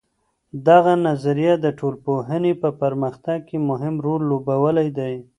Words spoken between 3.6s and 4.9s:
مهم رول لوبولی